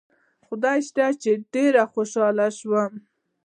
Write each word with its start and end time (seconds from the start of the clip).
خدای 0.47 0.79
شته 0.87 1.05
چې 1.21 1.31
ډېر 1.53 1.73
خوشاله 1.93 2.47
شوم. 2.57 2.93